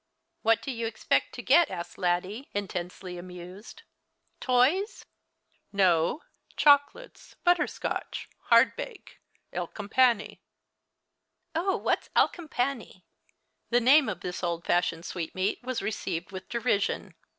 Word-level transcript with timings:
"What 0.41 0.63
do 0.63 0.71
you 0.71 0.87
expect 0.87 1.35
to 1.35 1.43
get?" 1.43 1.69
asked 1.69 1.95
Laddie, 1.99 2.49
intensely 2.55 3.19
amused." 3.19 3.83
Toys?"" 4.41 5.05
No; 5.83 6.23
chocolates, 6.57 7.35
butterscotch, 7.43 8.27
hardbake, 8.49 9.19
alecompane."" 9.53 10.39
Oh, 11.55 11.77
what's 11.77 12.09
alecompane?" 12.15 13.03
The 13.69 13.79
name 13.81 14.09
of 14.09 14.21
this 14.21 14.43
old 14.43 14.65
fashioned 14.65 15.05
sweetmeat 15.05 15.61
was 15.61 15.83
received 15.83 16.31
with 16.31 16.49
derision. 16.49 17.13